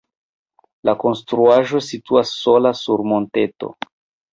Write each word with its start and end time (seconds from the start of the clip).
La 0.89 0.95
konstruaĵo 1.03 1.85
situas 1.91 2.35
sola 2.41 2.77
sur 2.85 3.09
monteto. 3.15 3.75